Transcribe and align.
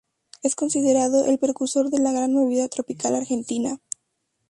Es 0.41 0.55
considerado 0.55 1.25
el 1.25 1.37
precursor 1.37 1.91
de 1.91 1.99
la 1.99 2.11
Gran 2.11 2.33
Movida 2.33 2.67
Tropical 2.67 3.13
Argentina. 3.13 3.79